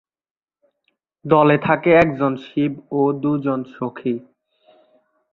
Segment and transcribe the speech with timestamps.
[1.25, 4.15] দলে থাকে একজন শিব ও দু'জন সখী।